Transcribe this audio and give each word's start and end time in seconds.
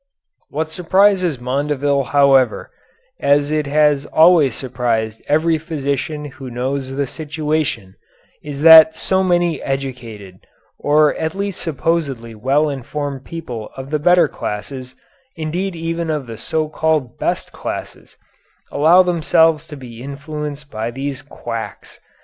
What 0.49 0.71
surprises 0.71 1.37
Mondeville 1.37 2.05
however, 2.07 2.71
as 3.19 3.51
it 3.51 3.67
has 3.67 4.07
always 4.07 4.55
surprised 4.55 5.21
every 5.27 5.59
physician 5.59 6.25
who 6.25 6.49
knows 6.49 6.89
the 6.95 7.05
situation, 7.05 7.93
is 8.43 8.61
that 8.61 8.97
so 8.97 9.21
many 9.23 9.61
educated, 9.61 10.39
or 10.79 11.13
at 11.17 11.35
least 11.35 11.61
supposedly 11.61 12.33
well 12.33 12.67
informed 12.67 13.25
people 13.25 13.69
of 13.77 13.91
the 13.91 13.99
better 13.99 14.27
classes, 14.27 14.95
indeed 15.35 15.75
even 15.75 16.09
of 16.09 16.25
the 16.25 16.39
so 16.39 16.67
called 16.67 17.19
best 17.19 17.51
classes, 17.51 18.17
allow 18.71 19.03
themselves 19.03 19.67
to 19.67 19.75
be 19.77 20.01
influenced 20.01 20.71
by 20.71 20.89
these 20.89 21.21
quacks. 21.21 21.99